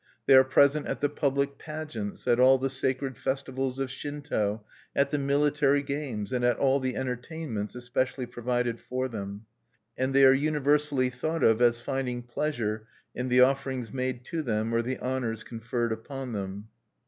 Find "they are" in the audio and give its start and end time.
0.25-0.43, 10.15-10.33